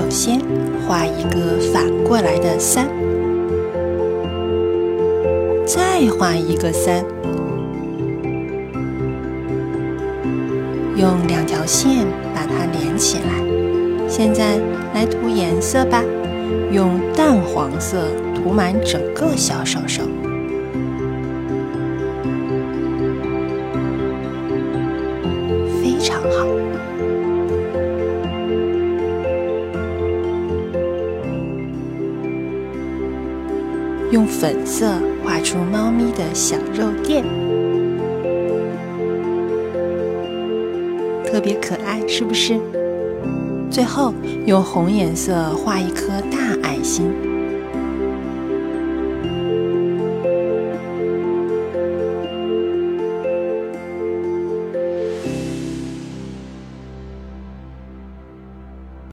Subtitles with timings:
[0.00, 0.40] 首先
[0.88, 2.88] 画一个反过来的三，
[5.66, 7.04] 再画一个三，
[10.96, 14.08] 用两条线把它连起来。
[14.08, 14.58] 现在
[14.94, 16.02] 来涂颜色吧，
[16.72, 20.02] 用淡黄色涂满整个小手手。
[25.82, 26.46] 非常好
[34.10, 34.92] 用粉色
[35.22, 37.22] 画出猫咪的小肉垫，
[41.24, 42.58] 特别可爱，是不是？
[43.70, 44.12] 最后
[44.46, 47.12] 用红颜色画一颗大爱心。